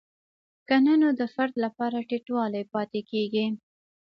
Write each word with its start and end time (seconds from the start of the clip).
که 0.67 0.75
نه 0.85 0.93
نو 1.01 1.09
د 1.19 1.21
فرد 1.33 1.53
لپاره 1.65 1.97
ټیټوالی 2.09 2.63
پاتې 2.73 2.99
کیږي. 3.11 3.45